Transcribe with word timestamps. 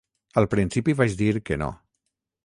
Al 0.41 0.47
principi 0.53 0.95
vaig 1.01 1.13
dir 1.19 1.29
que 1.49 1.59
no. 1.65 1.69